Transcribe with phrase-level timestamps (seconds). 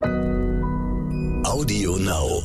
[0.00, 2.42] Audio Now.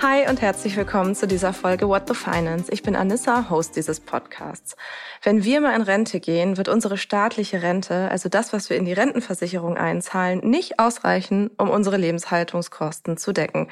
[0.00, 2.70] Hi und herzlich willkommen zu dieser Folge What the Finance.
[2.70, 4.76] Ich bin Anissa, Host dieses Podcasts.
[5.24, 8.84] Wenn wir mal in Rente gehen, wird unsere staatliche Rente, also das, was wir in
[8.84, 13.68] die Rentenversicherung einzahlen, nicht ausreichen, um unsere Lebenshaltungskosten zu decken.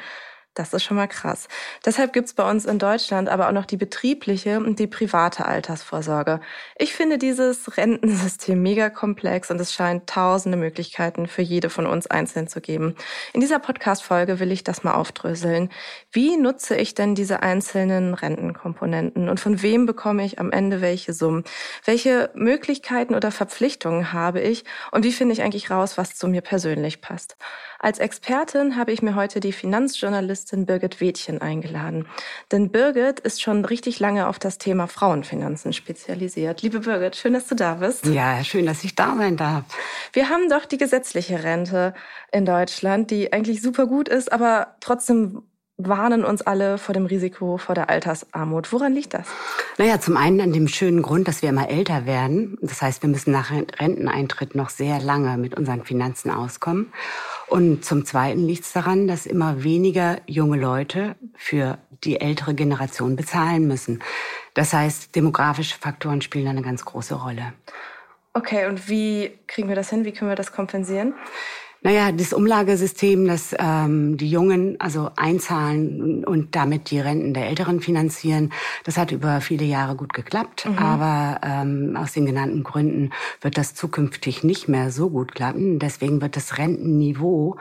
[0.56, 1.48] Das ist schon mal krass.
[1.84, 6.40] Deshalb gibt's bei uns in Deutschland aber auch noch die betriebliche und die private Altersvorsorge.
[6.78, 12.06] Ich finde dieses Rentensystem mega komplex und es scheint tausende Möglichkeiten für jede von uns
[12.06, 12.96] einzeln zu geben.
[13.34, 15.68] In dieser Podcast-Folge will ich das mal aufdröseln.
[16.10, 21.12] Wie nutze ich denn diese einzelnen Rentenkomponenten und von wem bekomme ich am Ende welche
[21.12, 21.44] Summen?
[21.84, 26.40] Welche Möglichkeiten oder Verpflichtungen habe ich und wie finde ich eigentlich raus, was zu mir
[26.40, 27.36] persönlich passt?
[27.78, 32.06] Als Expertin habe ich mir heute die Finanzjournalistin Birgit Wädchen eingeladen.
[32.52, 36.62] Denn Birgit ist schon richtig lange auf das Thema Frauenfinanzen spezialisiert.
[36.62, 38.06] Liebe Birgit, schön, dass du da bist.
[38.06, 39.64] Ja, schön, dass ich da sein darf.
[40.12, 41.94] Wir haben doch die gesetzliche Rente
[42.30, 45.42] in Deutschland, die eigentlich super gut ist, aber trotzdem
[45.78, 48.72] warnen uns alle vor dem Risiko vor der Altersarmut.
[48.72, 49.26] Woran liegt das?
[49.76, 52.56] Naja, zum einen an dem schönen Grund, dass wir immer älter werden.
[52.62, 56.92] Das heißt, wir müssen nach Renteneintritt noch sehr lange mit unseren Finanzen auskommen.
[57.48, 63.16] Und zum Zweiten liegt es daran, dass immer weniger junge Leute für die ältere Generation
[63.16, 64.02] bezahlen müssen.
[64.54, 67.52] Das heißt, demografische Faktoren spielen eine ganz große Rolle.
[68.32, 70.04] Okay, und wie kriegen wir das hin?
[70.04, 71.14] Wie können wir das kompensieren?
[71.86, 77.80] Naja, das Umlagesystem, das ähm, die Jungen also einzahlen und damit die Renten der Älteren
[77.80, 78.52] finanzieren,
[78.82, 80.66] das hat über viele Jahre gut geklappt.
[80.66, 80.78] Mhm.
[80.78, 85.78] Aber ähm, aus den genannten Gründen wird das zukünftig nicht mehr so gut klappen.
[85.78, 87.56] Deswegen wird das Rentenniveau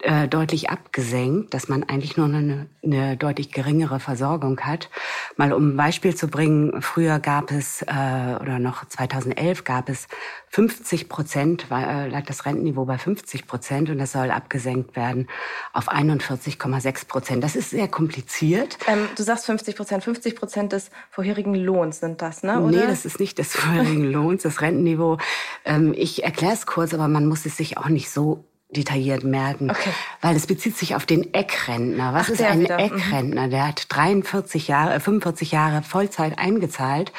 [0.00, 4.90] äh, deutlich abgesenkt, dass man eigentlich nur eine, eine deutlich geringere Versorgung hat.
[5.36, 10.06] Mal um ein Beispiel zu bringen, früher gab es, äh, oder noch 2011 gab es
[10.50, 15.28] 50 Prozent, war, äh, lag das Rentenniveau bei 50 Prozent und das soll abgesenkt werden
[15.72, 17.42] auf 41,6 Prozent.
[17.42, 18.78] Das ist sehr kompliziert.
[18.86, 22.60] Ähm, du sagst 50 Prozent, 50 Prozent des vorherigen Lohns sind das, ne?
[22.60, 22.82] Oder?
[22.82, 25.18] Nee, das ist nicht des vorherigen Lohns, das Rentenniveau.
[25.64, 29.70] Ähm, ich erkläre es kurz, aber man muss es sich auch nicht so detailliert merken,
[29.70, 29.90] okay.
[30.20, 32.12] weil es bezieht sich auf den Eckrentner.
[32.12, 32.78] Was Ach, ist ein wieder.
[32.78, 32.84] Mhm.
[32.84, 33.48] Eckrentner?
[33.48, 37.12] Der hat 43 Jahre, 45 Jahre Vollzeit eingezahlt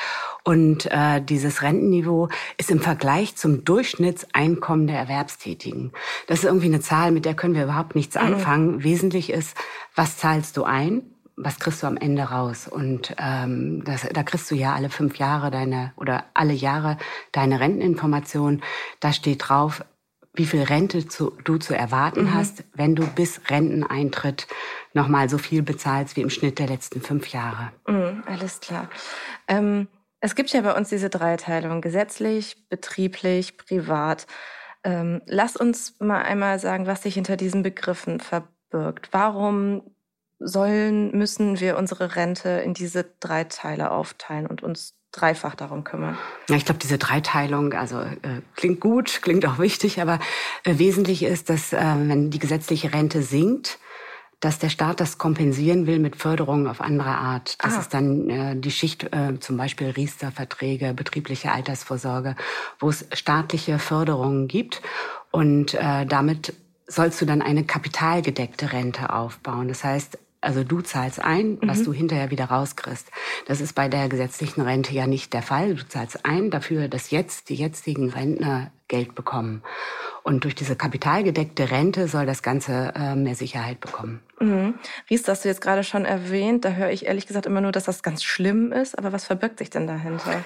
[0.43, 5.91] und äh, dieses Rentenniveau ist im Vergleich zum Durchschnittseinkommen der Erwerbstätigen.
[6.27, 8.21] Das ist irgendwie eine Zahl, mit der können wir überhaupt nichts mhm.
[8.21, 8.83] anfangen.
[8.83, 9.57] Wesentlich ist,
[9.95, 11.01] was zahlst du ein?
[11.41, 12.67] was kriegst du am Ende raus?
[12.67, 16.97] Und ähm, das, da kriegst du ja alle fünf Jahre deine oder alle Jahre
[17.31, 18.61] deine Renteninformation.
[18.99, 19.85] Da steht drauf,
[20.34, 22.34] wie viel Rente zu, du zu erwarten mhm.
[22.34, 24.47] hast, wenn du bis Renteneintritt
[24.94, 27.72] nochmal so viel bezahlst wie im Schnitt der letzten fünf Jahre.
[27.88, 28.90] Mhm, alles klar.
[29.47, 29.88] Ähm,
[30.22, 34.28] es gibt ja bei uns diese Dreiteilung, gesetzlich, betrieblich, privat.
[34.84, 39.09] Ähm, lass uns mal einmal sagen, was sich hinter diesen Begriffen verbirgt.
[39.11, 39.81] Warum
[40.40, 46.18] sollen, müssen wir unsere Rente in diese drei Teile aufteilen und uns dreifach darum kümmern.
[46.50, 50.20] Ja, ich glaube, diese Dreiteilung, also äh, klingt gut, klingt auch wichtig, aber
[50.64, 53.80] äh, wesentlich ist, dass äh, wenn die gesetzliche Rente sinkt,
[54.40, 57.58] dass der Staat das kompensieren will mit Förderungen auf andere Art.
[57.64, 57.80] Das ah.
[57.80, 62.36] ist dann äh, die Schicht, äh, zum Beispiel Riester-Verträge, betriebliche Altersvorsorge,
[62.80, 64.81] wo es staatliche Förderungen gibt.
[65.31, 66.53] Und äh, damit
[66.88, 69.68] sollst du dann eine kapitalgedeckte Rente aufbauen.
[69.68, 71.85] Das heißt, also du zahlst ein, was mhm.
[71.85, 73.11] du hinterher wieder rauskriegst.
[73.45, 75.75] Das ist bei der gesetzlichen Rente ja nicht der Fall.
[75.75, 79.61] Du zahlst ein dafür, dass jetzt die jetzigen Rentner Geld bekommen.
[80.23, 84.22] Und durch diese kapitalgedeckte Rente soll das Ganze äh, mehr Sicherheit bekommen.
[84.39, 84.75] Mhm.
[85.09, 86.66] Ries, das hast du jetzt gerade schon erwähnt.
[86.66, 88.97] Da höre ich ehrlich gesagt immer nur, dass das ganz schlimm ist.
[88.97, 90.44] Aber was verbirgt sich denn dahinter?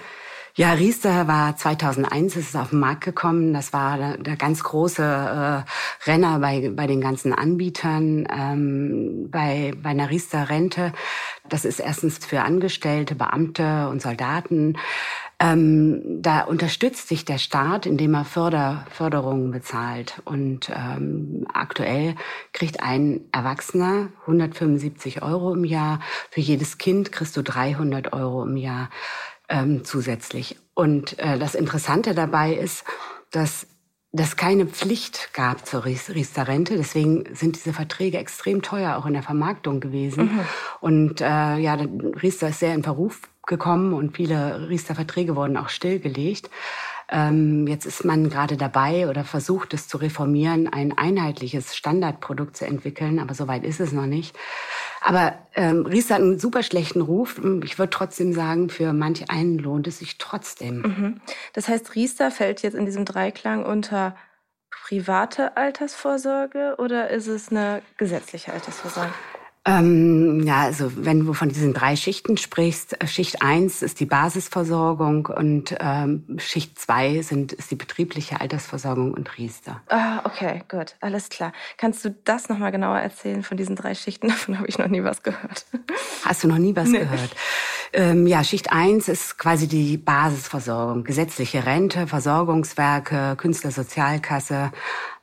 [0.55, 3.55] Ja, Riester war 2001, ist es auf den Markt gekommen.
[3.55, 8.27] Das war der, ganz große äh, Renner bei, bei den ganzen Anbietern.
[8.31, 10.93] Ähm, bei, bei einer Riester-Rente,
[11.49, 14.77] das ist erstens für Angestellte, Beamte und Soldaten.
[15.39, 20.21] Ähm, da unterstützt sich der Staat, indem er Förder, Förderungen bezahlt.
[20.23, 22.13] Und ähm, aktuell
[22.53, 25.99] kriegt ein Erwachsener 175 Euro im Jahr.
[26.29, 28.91] Für jedes Kind kriegst du 300 Euro im Jahr
[29.53, 30.57] ähm, zusätzlich.
[30.73, 32.83] Und äh, das Interessante dabei ist,
[33.31, 33.67] dass
[34.11, 36.75] das keine Pflicht gab zur Riester-Rente.
[36.77, 40.25] Deswegen sind diese Verträge extrem teuer, auch in der Vermarktung gewesen.
[40.25, 40.39] Mhm.
[40.81, 41.73] Und äh, ja,
[42.21, 46.49] Riester ist sehr in Verruf gekommen und viele Riester-Verträge wurden auch stillgelegt.
[47.09, 52.65] Ähm, jetzt ist man gerade dabei oder versucht es zu reformieren, ein einheitliches Standardprodukt zu
[52.65, 54.35] entwickeln, aber soweit ist es noch nicht.
[55.05, 57.41] Aber ähm, Riester hat einen super schlechten Ruf.
[57.63, 60.81] Ich würde trotzdem sagen, für manch einen lohnt es sich trotzdem.
[60.81, 61.21] Mhm.
[61.51, 64.15] Das heißt, Riester fällt jetzt in diesem Dreiklang unter
[64.69, 69.13] private Altersvorsorge oder ist es eine gesetzliche Altersvorsorge?
[69.65, 74.06] Ähm, ja, also wenn du von diesen drei Schichten sprichst, äh, Schicht eins ist die
[74.06, 79.81] Basisversorgung und ähm, Schicht zwei sind, ist die betriebliche Altersversorgung und Riester.
[79.88, 81.54] Ah, okay, gut, alles klar.
[81.77, 84.27] Kannst du das nochmal genauer erzählen von diesen drei Schichten?
[84.33, 85.66] Davon habe ich noch nie was gehört.
[86.25, 87.00] Hast du noch nie was nee.
[87.00, 87.33] gehört?
[87.94, 94.71] Ähm, ja, Schicht eins ist quasi die Basisversorgung, gesetzliche Rente, Versorgungswerke, Künstlersozialkasse,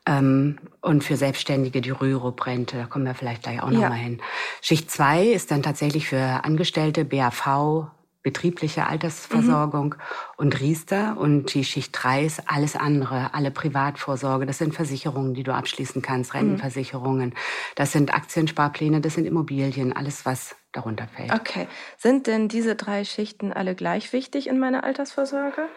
[0.07, 3.81] ähm, und für Selbstständige die Rürup-Rente, da kommen wir vielleicht gleich auch ja.
[3.81, 4.21] nochmal hin.
[4.61, 7.91] Schicht zwei ist dann tatsächlich für Angestellte BAV,
[8.23, 10.01] betriebliche Altersversorgung mhm.
[10.37, 11.17] und Riester.
[11.17, 14.45] Und die Schicht drei ist alles andere, alle Privatvorsorge.
[14.45, 16.39] Das sind Versicherungen, die du abschließen kannst, mhm.
[16.39, 17.33] Rentenversicherungen.
[17.75, 21.33] Das sind Aktiensparpläne, das sind Immobilien, alles, was darunter fällt.
[21.33, 21.67] Okay.
[21.97, 25.67] Sind denn diese drei Schichten alle gleich wichtig in meiner Altersvorsorge?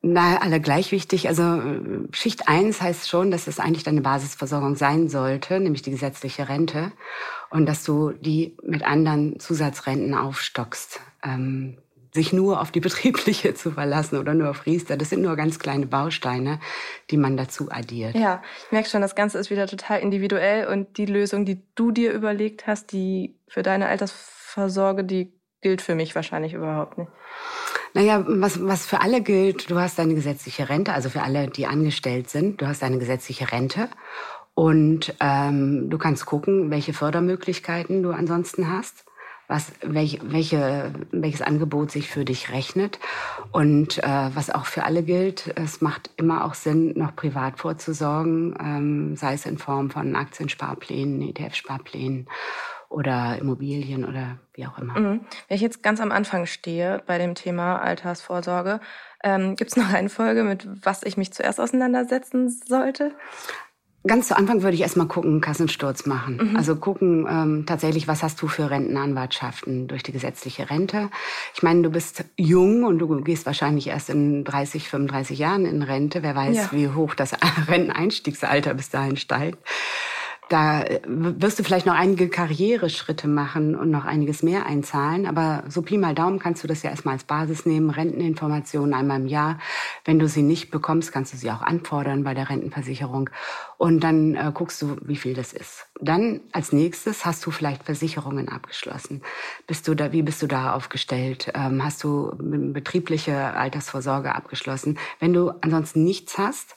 [0.00, 1.28] Na, alle gleich wichtig.
[1.28, 1.80] Also äh,
[2.12, 6.92] Schicht eins heißt schon, dass es eigentlich deine Basisversorgung sein sollte, nämlich die gesetzliche Rente.
[7.50, 11.00] Und dass du die mit anderen Zusatzrenten aufstockst.
[11.24, 11.78] Ähm,
[12.12, 15.58] sich nur auf die betriebliche zu verlassen oder nur auf Riester, das sind nur ganz
[15.58, 16.60] kleine Bausteine,
[17.10, 18.14] die man dazu addiert.
[18.14, 21.90] Ja, ich merke schon, das Ganze ist wieder total individuell und die Lösung, die du
[21.90, 27.10] dir überlegt hast, die für deine Altersvorsorge, die gilt für mich wahrscheinlich überhaupt nicht.
[27.94, 31.66] Naja, was, was für alle gilt, du hast deine gesetzliche Rente, also für alle, die
[31.66, 33.88] angestellt sind, du hast deine gesetzliche Rente
[34.54, 39.04] und ähm, du kannst gucken, welche Fördermöglichkeiten du ansonsten hast.
[39.50, 42.98] Was, welch, welche, welches Angebot sich für dich rechnet.
[43.50, 48.54] Und äh, was auch für alle gilt, es macht immer auch Sinn, noch privat vorzusorgen,
[48.60, 52.26] ähm, sei es in Form von Aktiensparplänen, ETF-Sparplänen
[52.88, 54.98] oder Immobilien oder wie auch immer.
[54.98, 55.20] Mhm.
[55.48, 58.80] Wenn ich jetzt ganz am Anfang stehe bei dem Thema Altersvorsorge,
[59.22, 63.12] ähm, gibt es noch eine Folge, mit was ich mich zuerst auseinandersetzen sollte?
[64.06, 66.50] Ganz zu Anfang würde ich erstmal gucken, Kassensturz machen.
[66.50, 66.56] Mhm.
[66.56, 71.10] Also gucken ähm, tatsächlich, was hast du für Rentenanwartschaften durch die gesetzliche Rente.
[71.54, 75.82] Ich meine, du bist jung und du gehst wahrscheinlich erst in 30, 35 Jahren in
[75.82, 76.22] Rente.
[76.22, 76.68] Wer weiß, ja.
[76.70, 77.32] wie hoch das
[77.68, 79.58] Renteneinstiegsalter bis dahin steigt.
[80.48, 85.26] Da wirst du vielleicht noch einige Karriereschritte machen und noch einiges mehr einzahlen.
[85.26, 87.90] Aber so Pi mal Daumen kannst du das ja erstmal als Basis nehmen.
[87.90, 89.58] Renteninformationen einmal im Jahr.
[90.06, 93.28] Wenn du sie nicht bekommst, kannst du sie auch anfordern bei der Rentenversicherung.
[93.76, 95.86] Und dann äh, guckst du, wie viel das ist.
[96.00, 99.22] Dann als nächstes hast du vielleicht Versicherungen abgeschlossen.
[99.66, 101.52] Bist du da, wie bist du da aufgestellt?
[101.54, 104.98] Ähm, hast du betriebliche Altersvorsorge abgeschlossen?
[105.20, 106.74] Wenn du ansonsten nichts hast,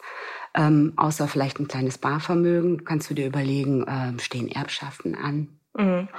[0.56, 5.48] ähm, außer vielleicht ein kleines Barvermögen kannst du dir überlegen, äh, stehen Erbschaften an?
[5.77, 6.09] Mhm.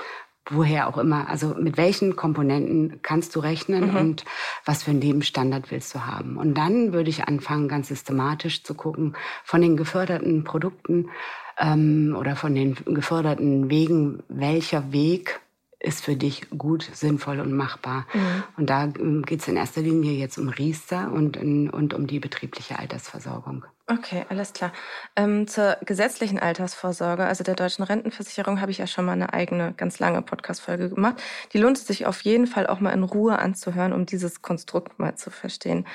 [0.50, 1.28] Woher auch immer.
[1.28, 3.96] Also mit welchen Komponenten kannst du rechnen mhm.
[3.96, 4.24] und
[4.64, 6.36] was für einen Lebensstandard willst du haben?
[6.36, 9.14] Und dann würde ich anfangen, ganz systematisch zu gucken,
[9.44, 11.10] von den geförderten Produkten
[11.58, 15.41] ähm, oder von den geförderten Wegen, welcher Weg
[15.82, 18.06] ist für dich gut, sinnvoll und machbar.
[18.12, 18.42] Mhm.
[18.56, 22.20] Und da ähm, geht es in erster Linie jetzt um Riester und, und um die
[22.20, 23.64] betriebliche Altersversorgung.
[23.88, 24.72] Okay, alles klar.
[25.16, 29.74] Ähm, zur gesetzlichen Altersvorsorge, also der deutschen Rentenversicherung, habe ich ja schon mal eine eigene,
[29.76, 31.20] ganz lange Podcast-Folge gemacht.
[31.52, 34.98] Die lohnt es sich auf jeden Fall auch mal in Ruhe anzuhören, um dieses Konstrukt
[34.98, 35.86] mal zu verstehen.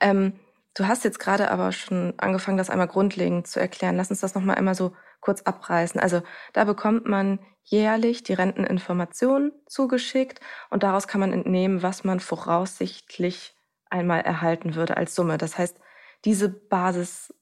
[0.00, 0.32] Ähm,
[0.74, 3.96] du hast jetzt gerade aber schon angefangen, das einmal grundlegend zu erklären.
[3.96, 6.00] Lass uns das nochmal einmal so kurz abreißen.
[6.00, 6.22] Also
[6.52, 13.56] da bekommt man jährlich die Renteninformationen zugeschickt und daraus kann man entnehmen, was man voraussichtlich
[13.88, 15.38] einmal erhalten würde als Summe.
[15.38, 15.78] Das heißt,
[16.24, 17.32] diese Basis,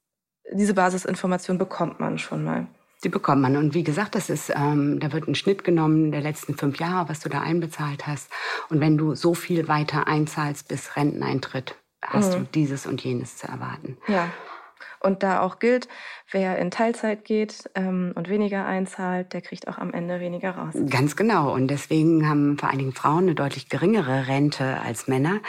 [0.53, 2.69] diese Basisinformation bekommt man schon mal.
[3.05, 3.57] Die bekommt man.
[3.57, 7.09] Und wie gesagt, das ist, ähm, da wird ein Schnitt genommen der letzten fünf Jahre,
[7.09, 8.31] was du da einbezahlt hast.
[8.69, 12.41] Und wenn du so viel weiter einzahlst bis Renteneintritt, hast mhm.
[12.41, 13.97] du dieses und jenes zu erwarten.
[14.09, 14.31] Ja.
[15.01, 15.89] Und da auch gilt,
[16.31, 20.75] wer in Teilzeit geht ähm, und weniger einzahlt, der kriegt auch am Ende weniger raus.
[20.89, 21.53] Ganz genau.
[21.53, 25.41] Und deswegen haben vor allen Dingen Frauen eine deutlich geringere Rente als Männer.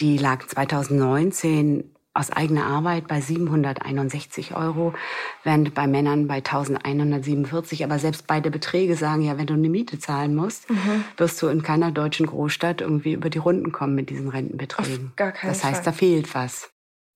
[0.00, 4.94] Die lag 2019 aus eigener Arbeit bei 761 Euro,
[5.42, 7.84] während bei Männern bei 1147.
[7.84, 11.04] Aber selbst beide Beträge sagen ja, wenn du eine Miete zahlen musst, mhm.
[11.16, 15.08] wirst du in keiner deutschen Großstadt irgendwie über die Runden kommen mit diesen Rentenbeträgen.
[15.08, 15.84] Auf gar keinen das heißt, Fall.
[15.84, 16.70] da fehlt was.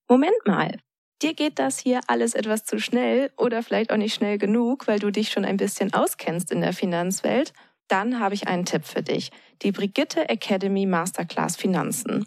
[0.09, 0.79] Moment mal.
[1.23, 4.99] Dir geht das hier alles etwas zu schnell oder vielleicht auch nicht schnell genug, weil
[4.99, 7.53] du dich schon ein bisschen auskennst in der Finanzwelt?
[7.89, 9.31] Dann habe ich einen Tipp für dich.
[9.63, 12.27] Die Brigitte Academy Masterclass Finanzen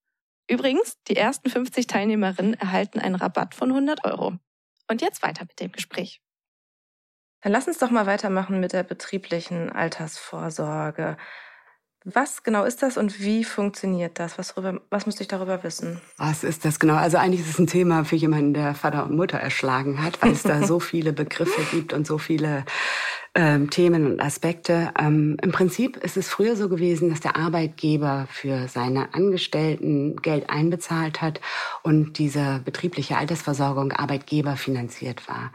[0.51, 4.33] Übrigens, die ersten 50 Teilnehmerinnen erhalten einen Rabatt von 100 Euro.
[4.89, 6.21] Und jetzt weiter mit dem Gespräch.
[7.41, 11.15] Dann lass uns doch mal weitermachen mit der betrieblichen Altersvorsorge.
[12.03, 14.37] Was genau ist das und wie funktioniert das?
[14.37, 16.01] Was, rüber, was müsste ich darüber wissen?
[16.17, 16.95] Was ist das genau?
[16.95, 20.33] Also eigentlich ist es ein Thema für jemanden, der Vater und Mutter erschlagen hat, weil
[20.33, 22.65] es da so viele Begriffe gibt und so viele
[23.33, 24.91] ähm, Themen und Aspekte.
[24.99, 30.49] Ähm, Im Prinzip ist es früher so gewesen, dass der Arbeitgeber für seine Angestellten Geld
[30.49, 31.39] einbezahlt hat
[31.81, 35.53] und diese betriebliche Altersversorgung Arbeitgeber finanziert war.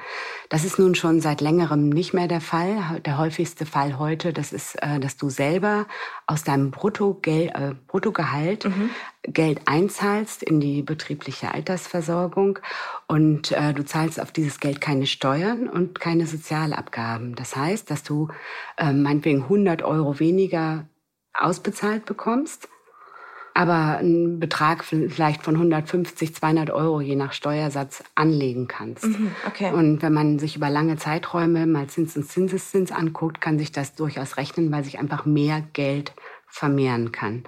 [0.48, 3.00] Das ist nun schon seit längerem nicht mehr der Fall.
[3.04, 5.86] Der häufigste Fall heute, das ist, äh, dass du selber
[6.26, 8.90] aus deinem Bruttogeld, äh, Bruttogehalt mhm.
[9.28, 12.60] Geld einzahlst in die betriebliche Altersversorgung
[13.08, 17.34] und äh, du zahlst auf dieses Geld keine Steuern und keine Sozialabgaben.
[17.34, 18.28] Das heißt, dass du
[18.76, 20.86] äh, meinetwegen 100 Euro weniger
[21.34, 22.68] ausbezahlt bekommst,
[23.54, 29.04] aber einen Betrag vielleicht von 150, 200 Euro je nach Steuersatz anlegen kannst.
[29.04, 29.72] Mhm, okay.
[29.72, 33.94] Und wenn man sich über lange Zeiträume mal Zins und Zinseszins anguckt, kann sich das
[33.94, 36.12] durchaus rechnen, weil sich einfach mehr Geld
[36.46, 37.44] vermehren kann.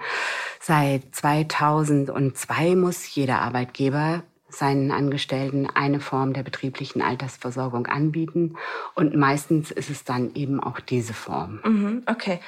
[0.59, 8.55] Seit 2002 muss jeder Arbeitgeber seinen Angestellten eine Form der betrieblichen Altersversorgung anbieten.
[8.95, 11.59] Und meistens ist es dann eben auch diese Form.
[11.63, 12.39] Mhm, okay.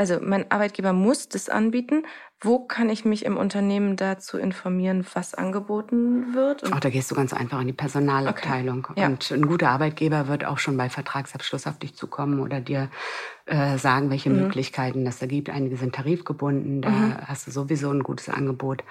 [0.00, 2.06] Also mein Arbeitgeber muss das anbieten.
[2.40, 6.62] Wo kann ich mich im Unternehmen dazu informieren, was angeboten wird?
[6.72, 8.86] Ach, da gehst du ganz einfach in die Personalabteilung.
[8.88, 9.00] Okay.
[9.00, 9.08] Ja.
[9.08, 12.88] Und ein guter Arbeitgeber wird auch schon bei Vertragsabschluss auf dich zukommen oder dir
[13.44, 14.44] äh, sagen, welche mhm.
[14.44, 15.50] Möglichkeiten das da gibt.
[15.50, 17.16] Einige sind tarifgebunden, da mhm.
[17.26, 18.84] hast du sowieso ein gutes Angebot.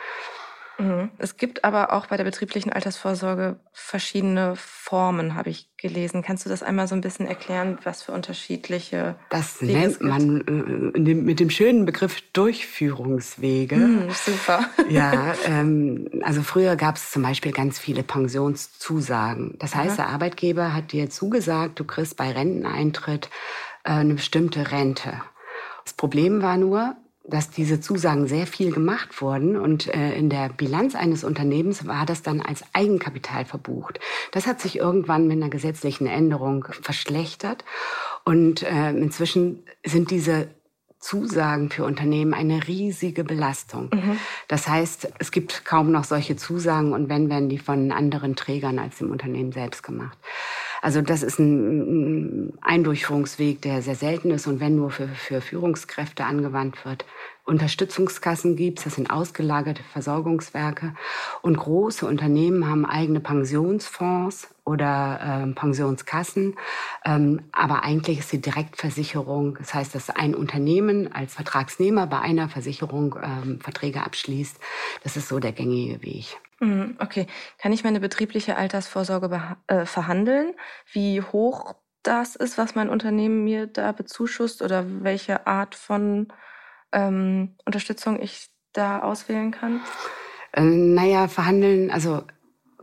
[0.79, 1.09] Mhm.
[1.17, 6.21] Es gibt aber auch bei der betrieblichen Altersvorsorge verschiedene Formen, habe ich gelesen.
[6.21, 10.93] Kannst du das einmal so ein bisschen erklären, was für unterschiedliche Das Wege nennt man
[10.95, 13.75] äh, mit dem schönen Begriff Durchführungswege.
[13.75, 14.65] Mm, super.
[14.89, 19.55] Ja, ähm, also früher gab es zum Beispiel ganz viele Pensionszusagen.
[19.59, 20.07] Das heißt, Aha.
[20.07, 23.29] der Arbeitgeber hat dir zugesagt, du kriegst bei Renteneintritt
[23.83, 25.21] äh, eine bestimmte Rente.
[25.83, 26.95] Das Problem war nur,
[27.29, 32.05] dass diese Zusagen sehr viel gemacht wurden und äh, in der Bilanz eines Unternehmens war
[32.05, 33.99] das dann als Eigenkapital verbucht.
[34.31, 37.63] Das hat sich irgendwann mit einer gesetzlichen Änderung verschlechtert
[38.25, 40.49] und äh, inzwischen sind diese
[40.99, 43.89] Zusagen für Unternehmen eine riesige Belastung.
[43.93, 44.19] Mhm.
[44.49, 48.79] Das heißt, es gibt kaum noch solche Zusagen und wenn, werden die von anderen Trägern
[48.79, 50.17] als dem Unternehmen selbst gemacht.
[50.81, 56.25] Also das ist ein Eindurchführungsweg, der sehr selten ist und wenn nur für, für Führungskräfte
[56.25, 57.05] angewandt wird.
[57.45, 60.93] Unterstützungskassen gibt es, das sind ausgelagerte Versorgungswerke.
[61.41, 66.55] Und große Unternehmen haben eigene Pensionsfonds oder äh, Pensionskassen.
[67.03, 72.49] Ähm, aber eigentlich ist die Direktversicherung, das heißt, dass ein Unternehmen als Vertragsnehmer bei einer
[72.49, 74.59] Versicherung ähm, Verträge abschließt.
[75.03, 76.37] Das ist so der gängige Weg.
[76.59, 77.27] Mhm, okay.
[77.57, 80.53] Kann ich meine betriebliche Altersvorsorge äh, verhandeln?
[80.91, 86.31] Wie hoch das ist, was mein Unternehmen mir da bezuschusst oder welche Art von
[86.91, 89.81] ähm, Unterstützung ich da auswählen kann?
[90.53, 92.23] Äh, naja, verhandeln, also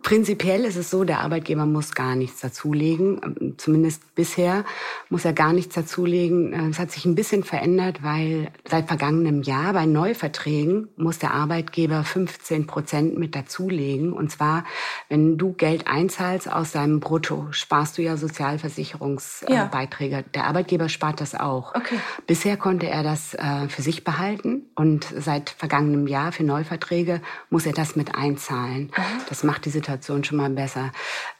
[0.06, 3.20] Prinzipiell ist es so, der Arbeitgeber muss gar nichts dazulegen.
[3.24, 4.64] Ähm, zumindest bisher
[5.08, 6.52] muss er gar nichts dazulegen.
[6.52, 11.34] Äh, es hat sich ein bisschen verändert, weil seit vergangenem Jahr bei Neuverträgen muss der
[11.34, 14.12] Arbeitgeber 15 Prozent mit dazulegen.
[14.12, 14.62] Und zwar,
[15.08, 20.14] wenn du Geld einzahlst aus deinem Brutto, sparst du ja Sozialversicherungsbeiträge.
[20.18, 20.22] Ja.
[20.22, 21.74] Der Arbeitgeber spart das auch.
[21.74, 21.98] Okay.
[22.28, 27.20] Bisher konnte er das äh, für sich behalten und seit vergangenem Jahr für Neuverträge
[27.50, 28.92] muss er das mit einzahlen.
[28.94, 29.04] Aha.
[29.28, 30.92] Das macht die Situation Situation schon mal besser.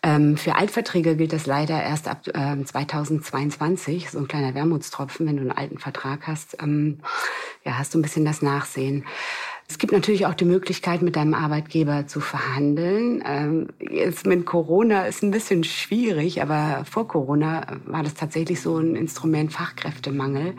[0.02, 5.36] Ähm, für Altverträge gilt das leider erst ab äh, 2022, so ein kleiner Wermutstropfen, wenn
[5.36, 6.56] du einen alten Vertrag hast.
[6.60, 7.00] Ähm,
[7.64, 9.04] ja, hast du ein bisschen das Nachsehen.
[9.68, 13.22] Es gibt natürlich auch die Möglichkeit, mit deinem Arbeitgeber zu verhandeln.
[13.26, 18.78] Ähm, jetzt mit Corona ist ein bisschen schwierig, aber vor Corona war das tatsächlich so
[18.78, 20.54] ein Instrument Fachkräftemangel.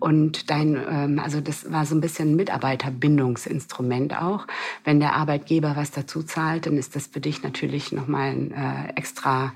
[0.00, 4.48] Und dein, ähm, also das war so ein bisschen ein Mitarbeiterbindungsinstrument auch.
[4.82, 8.92] Wenn der Arbeitgeber was dazu zahlt, dann ist das für dich natürlich nochmal ein äh,
[8.96, 9.52] extra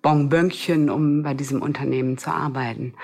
[0.00, 2.94] Bonbönchen, um bei diesem Unternehmen zu arbeiten.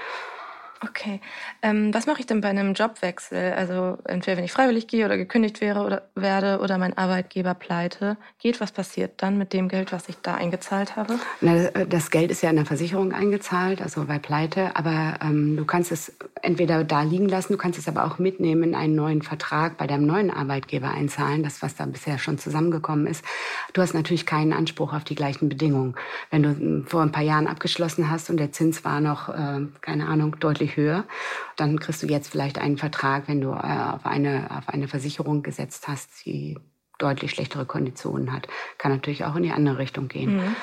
[0.82, 1.20] Okay.
[1.60, 3.52] Ähm, was mache ich denn bei einem Jobwechsel?
[3.52, 8.16] Also entweder wenn ich freiwillig gehe oder gekündigt wäre oder werde oder mein Arbeitgeber pleite
[8.38, 11.18] geht, was passiert dann mit dem Geld, was ich da eingezahlt habe?
[11.42, 15.66] Na, das Geld ist ja in der Versicherung eingezahlt, also bei Pleite, aber ähm, du
[15.66, 19.20] kannst es entweder da liegen lassen, du kannst es aber auch mitnehmen in einen neuen
[19.20, 23.22] Vertrag bei deinem neuen Arbeitgeber einzahlen, das was da bisher schon zusammengekommen ist.
[23.74, 25.94] Du hast natürlich keinen Anspruch auf die gleichen Bedingungen.
[26.30, 29.66] Wenn du hm, vor ein paar Jahren abgeschlossen hast und der Zins war noch, äh,
[29.82, 31.04] keine Ahnung, deutlich höher.
[31.56, 35.42] Dann kriegst du jetzt vielleicht einen Vertrag, wenn du äh, auf, eine, auf eine Versicherung
[35.42, 36.58] gesetzt hast, die
[36.98, 38.46] deutlich schlechtere Konditionen hat.
[38.78, 40.36] Kann natürlich auch in die andere Richtung gehen.
[40.36, 40.56] Mhm.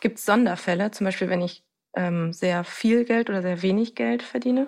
[0.00, 1.62] Gibt es Sonderfälle, zum Beispiel wenn ich
[1.96, 4.66] ähm, sehr viel Geld oder sehr wenig Geld verdiene?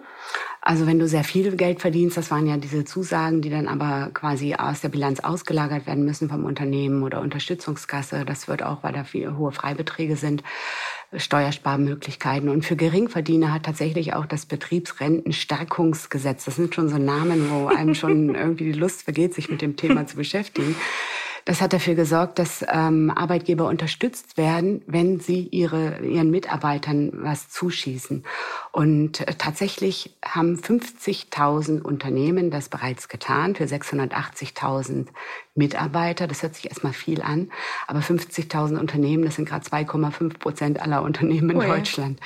[0.61, 4.11] Also wenn du sehr viel Geld verdienst, das waren ja diese Zusagen, die dann aber
[4.13, 8.25] quasi aus der Bilanz ausgelagert werden müssen vom Unternehmen oder Unterstützungskasse.
[8.25, 10.43] Das wird auch, weil da viele hohe Freibeträge sind,
[11.15, 12.49] Steuersparmöglichkeiten.
[12.49, 17.95] Und für Geringverdiener hat tatsächlich auch das Betriebsrentenstärkungsgesetz, das sind schon so Namen, wo einem
[17.95, 20.75] schon irgendwie die Lust vergeht, sich mit dem Thema zu beschäftigen.
[21.47, 27.49] Das hat dafür gesorgt, dass ähm, Arbeitgeber unterstützt werden, wenn sie ihre, ihren Mitarbeitern was
[27.51, 28.25] zuschießen.
[28.73, 35.07] Und äh, tatsächlich haben 50.000 Unternehmen das bereits getan für 680.000
[35.55, 36.27] Mitarbeiter.
[36.27, 37.51] Das hört sich erstmal viel an,
[37.87, 41.77] aber 50.000 Unternehmen, das sind gerade 2,5 Prozent aller Unternehmen in oh ja.
[41.77, 42.19] Deutschland.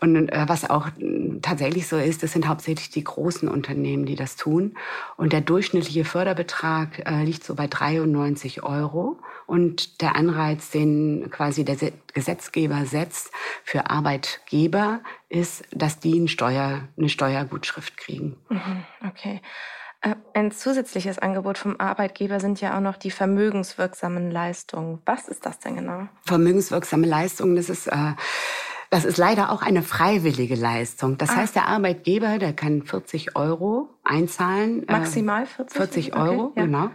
[0.00, 4.16] Und äh, was auch äh, tatsächlich so ist, das sind hauptsächlich die großen Unternehmen, die
[4.16, 4.76] das tun.
[5.16, 9.18] Und der durchschnittliche Förderbetrag äh, liegt so bei 93 Euro.
[9.46, 11.76] Und der Anreiz, den quasi der
[12.14, 13.30] Gesetzgeber setzt
[13.64, 18.36] für Arbeitgeber, ist, dass die eine, Steuer, eine Steuergutschrift kriegen.
[18.48, 19.40] Mhm, okay.
[20.00, 25.00] Äh, ein zusätzliches Angebot vom Arbeitgeber sind ja auch noch die vermögenswirksamen Leistungen.
[25.06, 26.08] Was ist das denn genau?
[26.24, 28.12] Vermögenswirksame Leistungen, das ist äh,
[28.92, 31.16] das ist leider auch eine freiwillige Leistung.
[31.16, 31.36] Das ah.
[31.36, 34.86] heißt, der Arbeitgeber, der kann 40 Euro einzahlen.
[34.86, 35.76] Äh, Maximal 40?
[35.78, 36.66] 40 Euro, okay, ja.
[36.66, 36.90] genau.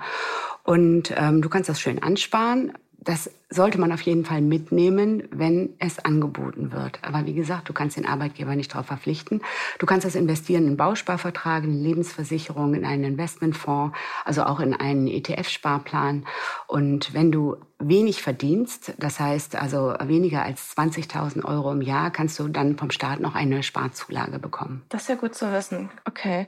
[0.68, 2.74] Und ähm, du kannst das schön ansparen
[3.08, 7.00] das sollte man auf jeden Fall mitnehmen, wenn es angeboten wird.
[7.04, 9.42] Aber wie gesagt, du kannst den Arbeitgeber nicht darauf verpflichten.
[9.80, 15.08] Du kannst das investieren in Bausparvertrag, in Lebensversicherung, in einen Investmentfonds, also auch in einen
[15.08, 16.26] ETF-Sparplan.
[16.68, 22.38] Und wenn du wenig verdienst, das heißt also weniger als 20.000 Euro im Jahr, kannst
[22.40, 24.84] du dann vom Staat noch eine Sparzulage bekommen.
[24.90, 25.90] Das ist ja gut zu wissen.
[26.04, 26.46] Okay.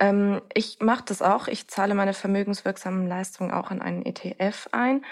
[0.00, 1.48] Ähm, ich mache das auch.
[1.48, 5.04] Ich zahle meine vermögenswirksamen Leistungen auch in einen ETF ein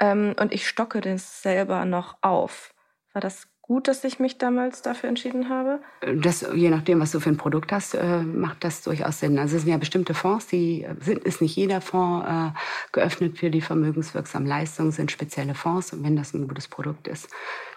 [0.00, 2.74] ähm, und ich stocke das selber noch auf.
[3.12, 5.78] War das gut, dass ich mich damals dafür entschieden habe?
[6.00, 9.38] Das, je nachdem, was du für ein Produkt hast, äh, macht das durchaus Sinn.
[9.38, 12.50] Also es sind ja bestimmte Fonds, die sind, ist nicht jeder Fonds äh,
[12.90, 15.92] geöffnet für die vermögenswirksamen Leistungen, sind spezielle Fonds.
[15.92, 17.28] Und wenn das ein gutes Produkt ist,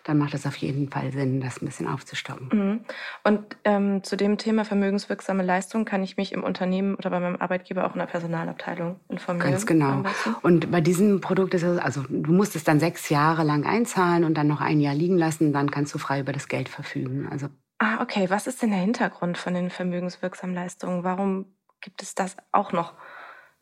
[0.04, 2.50] dann macht es auf jeden Fall Sinn, das ein bisschen aufzustocken.
[2.52, 2.80] Mhm.
[3.24, 7.38] Und ähm, zu dem Thema vermögenswirksame Leistung kann ich mich im Unternehmen oder bei meinem
[7.38, 9.52] Arbeitgeber auch in der Personalabteilung informieren.
[9.52, 10.04] Ganz genau.
[10.42, 14.26] Und bei diesem Produkt ist es, also du musst es dann sechs Jahre lang einzahlen
[14.26, 17.28] und dann noch ein Jahr liegen lassen, dann kannst du frei über das Geld verfügen.
[17.30, 18.30] Also Ah, okay.
[18.30, 21.04] Was ist denn der Hintergrund von den vermögenswirksamen Leistungen?
[21.04, 22.94] Warum gibt es das auch noch?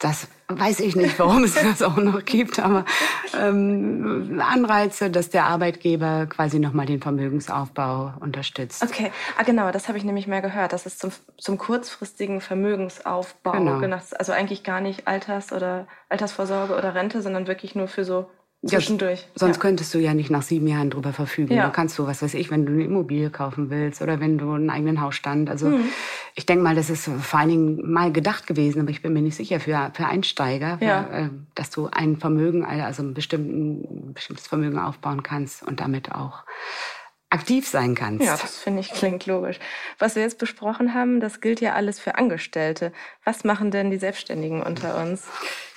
[0.02, 2.86] das weiß ich nicht, warum es das auch noch gibt, aber
[3.40, 8.84] ähm, Anreize, dass der Arbeitgeber quasi nochmal den Vermögensaufbau unterstützt.
[8.84, 10.74] Okay, ah, genau, das habe ich nämlich mal gehört.
[10.74, 13.52] Das ist zum, zum kurzfristigen Vermögensaufbau.
[13.80, 14.00] Genau.
[14.18, 18.30] Also eigentlich gar nicht Alters- oder Altersvorsorge oder Rente, sondern wirklich nur für so
[18.64, 19.22] Zwischendurch.
[19.22, 19.62] Ja, sonst ja.
[19.62, 21.56] könntest du ja nicht nach sieben Jahren drüber verfügen.
[21.56, 21.64] Ja.
[21.64, 24.52] Da kannst du, was weiß ich, wenn du eine Immobilie kaufen willst oder wenn du
[24.52, 25.50] einen eigenen Hausstand.
[25.50, 25.86] Also mhm.
[26.36, 29.24] ich denke mal, das ist vor allen Dingen mal gedacht gewesen, aber ich bin mir
[29.24, 34.48] nicht sicher für, für Einsteiger, für, äh, dass du ein Vermögen, also ein, ein bestimmtes
[34.48, 36.44] Vermögen aufbauen kannst und damit auch
[37.32, 38.24] aktiv sein kannst.
[38.26, 39.58] Ja, das finde ich klingt logisch.
[39.98, 42.92] Was wir jetzt besprochen haben, das gilt ja alles für Angestellte.
[43.24, 45.26] Was machen denn die Selbstständigen unter uns?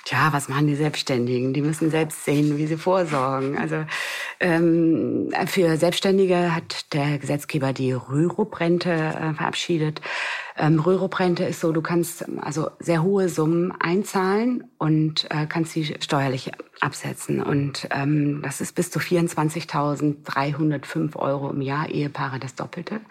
[0.05, 1.53] Tja, was machen die Selbstständigen?
[1.53, 3.57] Die müssen selbst sehen, wie sie vorsorgen.
[3.57, 3.85] Also
[4.39, 10.01] ähm, für Selbstständige hat der Gesetzgeber die Rürup-Rente äh, verabschiedet.
[10.57, 15.95] Ähm, Rürup-Rente ist so, du kannst also sehr hohe Summen einzahlen und äh, kannst sie
[15.99, 17.41] steuerlich absetzen.
[17.41, 23.01] Und ähm, das ist bis zu 24.305 Euro im Jahr, Ehepaare das Doppelte.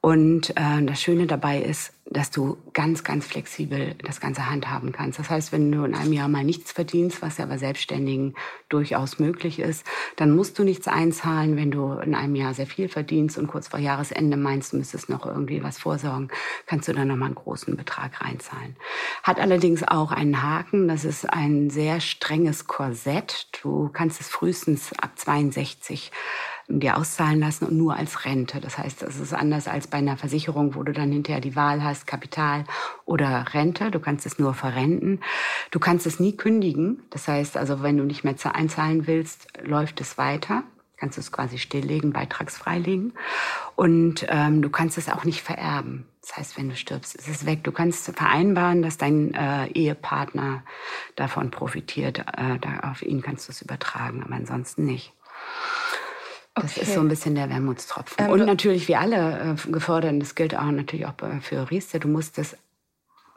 [0.00, 5.18] Und äh, das Schöne dabei ist, dass du ganz, ganz flexibel das Ganze handhaben kannst.
[5.18, 8.34] Das heißt, wenn du in einem Jahr mal nichts verdienst, was ja bei Selbstständigen
[8.68, 9.84] durchaus möglich ist,
[10.16, 11.56] dann musst du nichts einzahlen.
[11.56, 15.08] Wenn du in einem Jahr sehr viel verdienst und kurz vor Jahresende meinst, du müsstest
[15.08, 16.28] noch irgendwie was vorsorgen,
[16.66, 18.76] kannst du dann nochmal einen großen Betrag reinzahlen.
[19.24, 20.88] Hat allerdings auch einen Haken.
[20.88, 23.48] Das ist ein sehr strenges Korsett.
[23.62, 26.10] Du kannst es frühestens ab 62
[26.68, 28.60] dir auszahlen lassen und nur als Rente.
[28.60, 31.82] Das heißt, es ist anders als bei einer Versicherung, wo du dann hinterher die Wahl
[31.82, 32.64] hast, Kapital
[33.06, 33.90] oder Rente.
[33.90, 35.20] Du kannst es nur verrenten.
[35.70, 37.02] Du kannst es nie kündigen.
[37.10, 40.62] Das heißt also, wenn du nicht mehr einzahlen willst, läuft es weiter.
[40.98, 43.14] Kannst du es quasi stilllegen, beitragsfrei legen.
[43.76, 46.06] Und ähm, du kannst es auch nicht vererben.
[46.20, 47.64] Das heißt, wenn du stirbst, ist es weg.
[47.64, 50.64] Du kannst vereinbaren, dass dein äh, Ehepartner
[51.14, 52.18] davon profitiert.
[52.18, 55.14] Äh, da, auf ihn kannst du es übertragen, aber ansonsten nicht.
[56.60, 56.82] Das okay.
[56.82, 58.26] ist so ein bisschen der Wermutstropfen.
[58.26, 62.08] Ähm, und natürlich, wie alle äh, gefordert, das gilt auch natürlich auch für Riester, du
[62.08, 62.56] musst das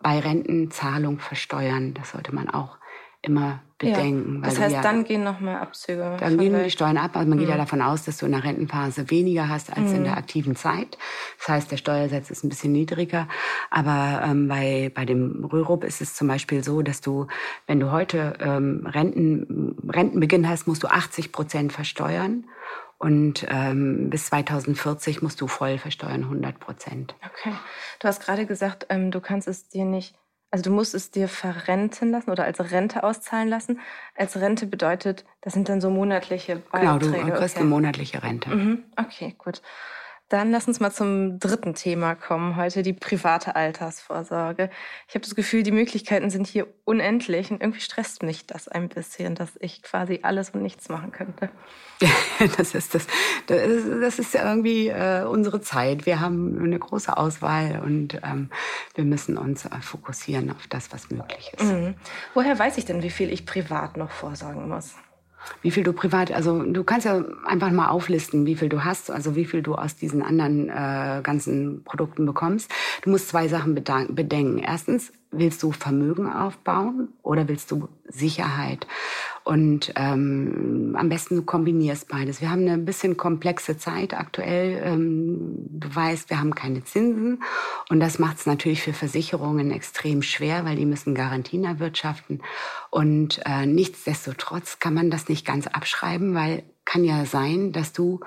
[0.01, 1.93] bei Rentenzahlung versteuern.
[1.93, 2.77] Das sollte man auch
[3.23, 4.41] immer bedenken.
[4.41, 4.49] Ja.
[4.49, 6.17] Das heißt, ja, dann gehen nochmal Abzüge.
[6.19, 7.15] Dann gehen die Steuern ab.
[7.15, 7.41] Also man mhm.
[7.41, 7.59] geht ja mhm.
[7.59, 9.97] davon aus, dass du in der Rentenphase weniger hast als mhm.
[9.97, 10.97] in der aktiven Zeit.
[11.37, 13.27] Das heißt, der Steuersatz ist ein bisschen niedriger.
[13.69, 17.27] Aber ähm, bei, bei dem Rürup ist es zum Beispiel so, dass du,
[17.67, 22.45] wenn du heute ähm, Renten, Rentenbeginn hast, musst du 80 Prozent versteuern.
[23.01, 27.15] Und ähm, bis 2040 musst du voll versteuern, 100 Prozent.
[27.25, 27.51] Okay.
[27.99, 30.13] Du hast gerade gesagt, ähm, du kannst es dir nicht,
[30.51, 33.79] also du musst es dir verrenten lassen oder als Rente auszahlen lassen.
[34.15, 36.81] Als Rente bedeutet, das sind dann so monatliche Beiträge.
[36.81, 37.61] Genau, du kriegst okay.
[37.61, 38.49] eine monatliche Rente.
[38.51, 38.83] Mhm.
[38.95, 39.63] Okay, gut.
[40.31, 44.69] Dann lass uns mal zum dritten Thema kommen heute, die private Altersvorsorge.
[45.09, 48.87] Ich habe das Gefühl, die Möglichkeiten sind hier unendlich und irgendwie stresst mich das ein
[48.87, 51.49] bisschen, dass ich quasi alles und nichts machen könnte.
[52.57, 53.07] das ist das.
[53.47, 56.05] Das ist ja irgendwie äh, unsere Zeit.
[56.05, 58.51] Wir haben eine große Auswahl und ähm,
[58.95, 61.65] wir müssen uns äh, fokussieren auf das, was möglich ist.
[61.65, 61.95] Mhm.
[62.33, 64.95] Woher weiß ich denn, wie viel ich privat noch vorsorgen muss?
[65.61, 69.11] Wie viel du privat, also du kannst ja einfach mal auflisten, wie viel du hast,
[69.11, 72.71] also wie viel du aus diesen anderen äh, ganzen Produkten bekommst.
[73.03, 74.59] Du musst zwei Sachen bedenken.
[74.59, 78.85] Erstens, willst du Vermögen aufbauen oder willst du Sicherheit?
[79.43, 82.41] Und ähm, am besten du kombinierst beides.
[82.41, 84.81] Wir haben eine bisschen komplexe Zeit aktuell.
[84.83, 87.41] Ähm, du weißt, wir haben keine Zinsen.
[87.89, 92.43] Und das macht es natürlich für Versicherungen extrem schwer, weil die müssen Garantien erwirtschaften.
[92.91, 98.19] Und äh, nichtsdestotrotz kann man das nicht ganz abschreiben, weil kann ja sein, dass du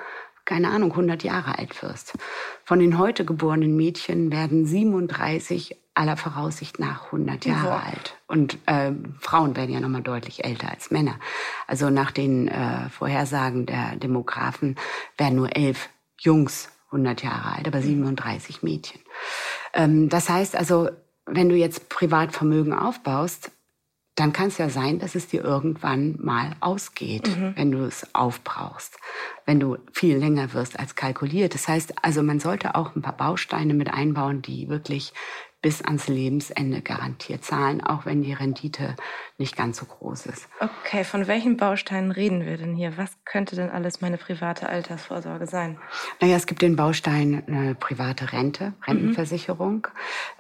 [0.45, 2.19] keine Ahnung, 100 Jahre alt wirst.
[2.65, 7.83] Von den heute geborenen Mädchen werden 37 aller Voraussicht nach 100 Jahre ja.
[7.87, 8.17] alt.
[8.27, 11.19] Und äh, Frauen werden ja noch mal deutlich älter als Männer.
[11.67, 14.77] Also nach den äh, Vorhersagen der Demografen
[15.17, 19.01] werden nur elf Jungs 100 Jahre alt, aber 37 Mädchen.
[19.73, 20.91] Ähm, das heißt also,
[21.27, 23.51] wenn du jetzt Privatvermögen aufbaust,
[24.15, 27.55] dann kann es ja sein, dass es dir irgendwann mal ausgeht, mhm.
[27.57, 28.97] wenn du es aufbrauchst,
[29.45, 31.55] wenn du viel länger wirst als kalkuliert.
[31.55, 35.13] Das heißt, also man sollte auch ein paar Bausteine mit einbauen, die wirklich
[35.65, 38.97] bis ans Lebensende garantiert zahlen, auch wenn die Rendite
[39.39, 40.47] nicht ganz so groß ist.
[40.61, 42.99] Okay, von welchen Bausteinen reden wir denn hier?
[42.99, 45.79] Was könnte denn alles meine private Altersvorsorge sein?
[46.21, 49.89] Naja, es gibt den Baustein äh, private Rente, Rentenversicherung.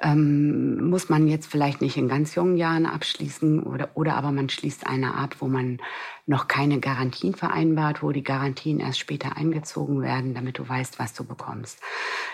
[0.02, 0.10] Mhm.
[0.10, 4.50] Ähm, muss man jetzt vielleicht nicht in ganz jungen Jahren abschließen oder, oder aber man
[4.50, 5.78] schließt eine ab, wo man
[6.26, 11.14] noch keine Garantien vereinbart, wo die Garantien erst später eingezogen werden, damit du weißt, was
[11.14, 11.80] du bekommst.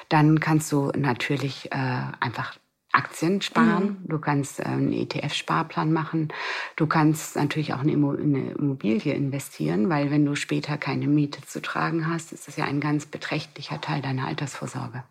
[0.08, 2.58] Dann kannst du natürlich äh, einfach
[2.92, 4.08] Aktien sparen, mhm.
[4.08, 6.28] du kannst äh, einen ETF-Sparplan machen,
[6.76, 11.62] du kannst natürlich auch in eine Immobilie investieren, weil wenn du später keine Miete zu
[11.62, 15.04] tragen hast, ist das ja ein ganz beträchtlicher Teil deiner Altersvorsorge.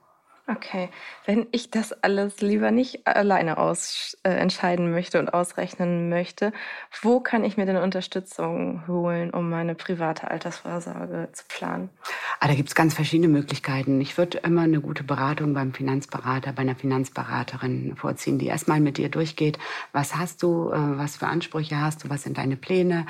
[0.49, 0.89] Okay,
[1.25, 6.53] wenn ich das alles lieber nicht alleine aus, äh, entscheiden möchte und ausrechnen möchte,
[7.03, 11.91] wo kann ich mir denn Unterstützung holen, um meine private Altersvorsorge zu planen?
[12.41, 13.99] Ah, da gibt es ganz verschiedene Möglichkeiten.
[13.99, 18.97] Ich würde immer eine gute Beratung beim Finanzberater, bei einer Finanzberaterin vorziehen, die erstmal mit
[18.97, 19.59] dir durchgeht,
[19.91, 23.05] was hast du, äh, was für Ansprüche hast du, was sind deine Pläne,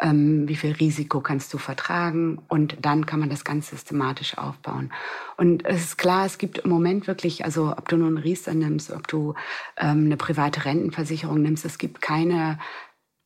[0.00, 4.92] ähm, wie viel Risiko kannst du vertragen und dann kann man das ganz systematisch aufbauen.
[5.36, 8.90] Und es ist klar, es gibt im Moment wirklich, also ob du nun Riester nimmst,
[8.90, 9.34] ob du
[9.76, 12.58] ähm, eine private Rentenversicherung nimmst, es gibt keine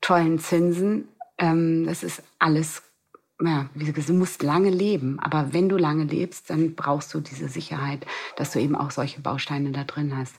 [0.02, 1.08] tollen Zinsen.
[1.38, 2.82] Ähm, das ist alles
[3.42, 5.18] ja, wie gesagt, du musst lange leben.
[5.20, 9.20] Aber wenn du lange lebst, dann brauchst du diese Sicherheit, dass du eben auch solche
[9.20, 10.36] Bausteine da drin hast.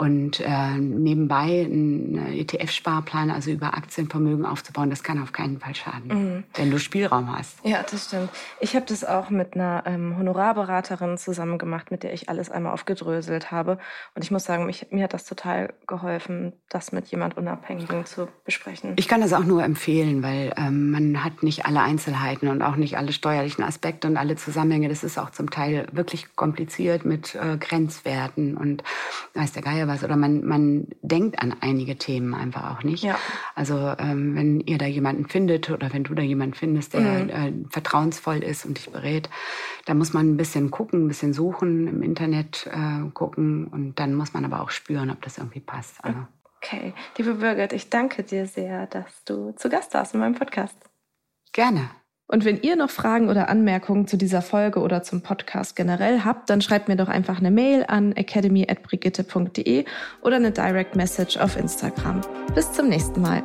[0.00, 6.06] Und äh, nebenbei einen ETF-Sparplan, also über Aktienvermögen aufzubauen, das kann auf keinen Fall schaden,
[6.06, 6.44] mhm.
[6.54, 7.58] wenn du Spielraum hast.
[7.64, 8.30] Ja, das stimmt.
[8.60, 12.72] Ich habe das auch mit einer ähm, Honorarberaterin zusammen gemacht, mit der ich alles einmal
[12.72, 13.76] aufgedröselt habe.
[14.14, 18.26] Und ich muss sagen, mich, mir hat das total geholfen, das mit jemand Unabhängigen zu
[18.46, 18.94] besprechen.
[18.96, 22.76] Ich kann das auch nur empfehlen, weil ähm, man hat nicht alle Einzelheiten und auch
[22.76, 24.88] nicht alle steuerlichen Aspekte und alle Zusammenhänge.
[24.88, 28.82] Das ist auch zum Teil wirklich kompliziert mit äh, Grenzwerten und
[29.34, 33.04] weiß der Geier was oder man, man denkt an einige Themen einfach auch nicht.
[33.04, 33.18] Ja.
[33.54, 37.30] Also ähm, wenn ihr da jemanden findet oder wenn du da jemanden findest, der mhm.
[37.30, 39.28] äh, vertrauensvoll ist und dich berät,
[39.86, 44.14] da muss man ein bisschen gucken, ein bisschen suchen, im Internet äh, gucken und dann
[44.14, 46.02] muss man aber auch spüren, ob das irgendwie passt.
[46.04, 46.18] Also.
[46.62, 50.76] Okay, liebe Birgit, ich danke dir sehr, dass du zu Gast warst in meinem Podcast.
[51.52, 51.90] Gerne.
[52.32, 56.48] Und wenn ihr noch Fragen oder Anmerkungen zu dieser Folge oder zum Podcast generell habt,
[56.48, 59.84] dann schreibt mir doch einfach eine Mail an academy@brigitte.de
[60.22, 62.20] oder eine Direct Message auf Instagram.
[62.54, 63.42] Bis zum nächsten Mal.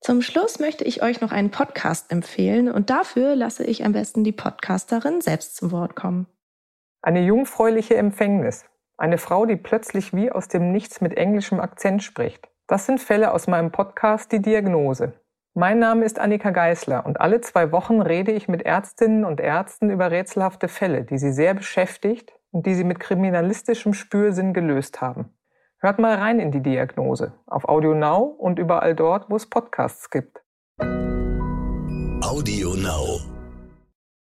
[0.00, 4.24] Zum Schluss möchte ich euch noch einen Podcast empfehlen und dafür lasse ich am besten
[4.24, 6.26] die Podcasterin selbst zum Wort kommen.
[7.02, 8.64] Eine jungfräuliche Empfängnis.
[9.00, 12.50] Eine Frau, die plötzlich wie aus dem Nichts mit englischem Akzent spricht.
[12.66, 15.14] Das sind Fälle aus meinem Podcast Die Diagnose.
[15.54, 19.88] Mein Name ist Annika Geißler und alle zwei Wochen rede ich mit Ärztinnen und Ärzten
[19.88, 25.30] über rätselhafte Fälle, die sie sehr beschäftigt und die sie mit kriminalistischem Spürsinn gelöst haben.
[25.78, 30.10] Hört mal rein in die Diagnose auf Audio Now und überall dort, wo es Podcasts
[30.10, 30.42] gibt.
[32.22, 33.39] Audio Now.